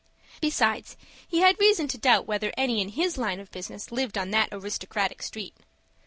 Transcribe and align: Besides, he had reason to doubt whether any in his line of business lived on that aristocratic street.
Besides, 0.41 0.97
he 1.27 1.41
had 1.41 1.59
reason 1.59 1.87
to 1.89 1.97
doubt 1.99 2.25
whether 2.25 2.51
any 2.57 2.81
in 2.81 2.89
his 2.89 3.19
line 3.19 3.39
of 3.39 3.51
business 3.51 3.91
lived 3.91 4.17
on 4.17 4.31
that 4.31 4.49
aristocratic 4.51 5.21
street. 5.21 5.53